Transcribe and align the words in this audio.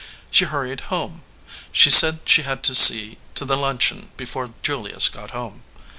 She 0.31 0.45
hurried 0.45 0.79
home. 0.89 1.21
She 1.71 1.91
said 1.91 2.21
she 2.25 2.41
had 2.41 2.63
to 2.63 2.73
see 2.73 3.19
to 3.35 3.45
the 3.45 3.55
luncheon 3.55 4.11
before 4.17 4.51
Julius 4.63 5.07
got 5.09 5.29
home. 5.29 5.61